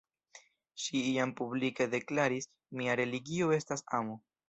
[0.83, 2.51] Ŝi jam publike deklaris,
[2.81, 4.23] «mia religio estas amo».